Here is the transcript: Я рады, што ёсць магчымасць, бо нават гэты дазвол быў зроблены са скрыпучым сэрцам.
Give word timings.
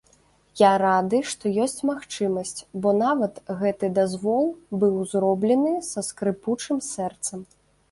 Я 0.59 0.69
рады, 0.83 1.17
што 1.33 1.51
ёсць 1.65 1.83
магчымасць, 1.89 2.55
бо 2.85 2.95
нават 3.03 3.37
гэты 3.61 3.91
дазвол 3.99 4.49
быў 4.83 4.95
зроблены 5.15 5.77
са 5.93 6.07
скрыпучым 6.11 6.85
сэрцам. 6.93 7.49